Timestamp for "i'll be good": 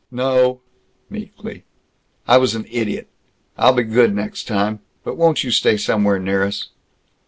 3.55-4.15